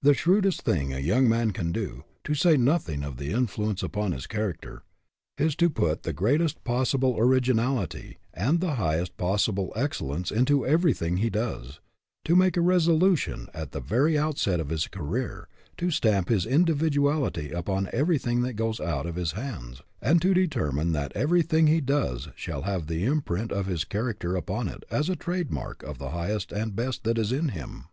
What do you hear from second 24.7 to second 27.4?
as a trade mark of the highest and best that is